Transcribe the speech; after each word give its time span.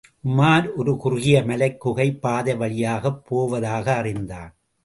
உமார் 0.27 0.69
ஒரு 0.75 0.97
குறுகிய 0.97 1.43
மலைக் 1.43 1.79
குகை 1.79 2.15
பாதை 2.15 2.55
வழியாகப் 2.55 3.25
போவதாக 3.25 3.95
அறிந்தான். 3.95 4.55